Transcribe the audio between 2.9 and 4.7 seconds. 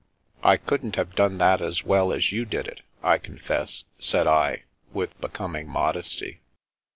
I confess," said I,